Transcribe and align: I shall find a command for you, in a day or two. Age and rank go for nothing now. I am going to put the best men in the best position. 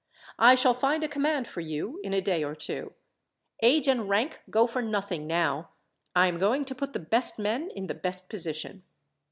I 0.39 0.55
shall 0.55 0.73
find 0.73 1.03
a 1.03 1.07
command 1.07 1.47
for 1.47 1.61
you, 1.61 1.99
in 2.03 2.11
a 2.11 2.21
day 2.21 2.43
or 2.43 2.55
two. 2.55 2.93
Age 3.61 3.87
and 3.87 4.09
rank 4.09 4.41
go 4.49 4.65
for 4.65 4.81
nothing 4.81 5.27
now. 5.27 5.69
I 6.15 6.25
am 6.25 6.39
going 6.39 6.65
to 6.65 6.73
put 6.73 6.93
the 6.93 6.99
best 6.99 7.37
men 7.37 7.69
in 7.75 7.85
the 7.85 7.93
best 7.93 8.27
position. 8.27 8.81